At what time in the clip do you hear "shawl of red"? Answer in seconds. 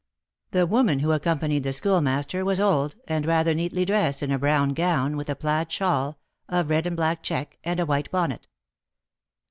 5.71-6.87